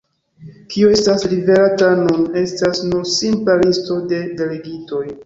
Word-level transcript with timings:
Kio 0.69 0.87
estas 0.93 1.25
liverata 1.33 1.89
nun, 1.99 2.23
estas 2.41 2.81
nur 2.87 3.05
simpla 3.17 3.59
listo 3.65 3.99
de 4.15 4.23
delegitoj. 4.41 5.05